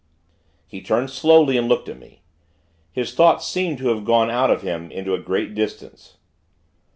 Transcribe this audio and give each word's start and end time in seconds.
He 0.65 0.81
turned, 0.81 1.11
slowly, 1.11 1.57
and 1.59 1.69
looked 1.69 1.87
at 1.87 1.99
me. 1.99 2.23
His 2.91 3.13
thoughts 3.13 3.45
seemed 3.47 3.77
to 3.77 3.89
have 3.89 4.03
gone 4.03 4.31
out 4.31 4.49
of 4.49 4.63
him 4.63 4.89
into 4.89 5.13
a 5.13 5.19
great 5.21 5.53
distance. 5.53 6.17